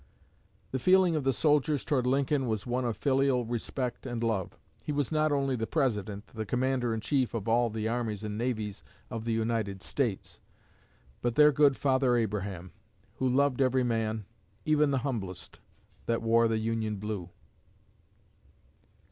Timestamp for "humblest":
15.05-15.59